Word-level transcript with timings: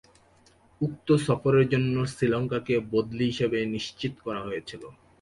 উক্ত 0.81 1.07
সফরের 1.27 1.65
জন্য 1.69 1.95
শ্রীলঙ্কাকে 2.13 2.75
বদলি 2.93 3.25
হিসাবে 3.31 3.57
নিশ্চিত 3.75 4.13
করা 4.25 4.41
হয়েছিল। 4.47 4.83